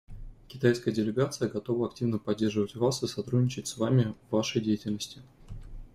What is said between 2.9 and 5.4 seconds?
и сотрудничать с вами в вашей деятельности.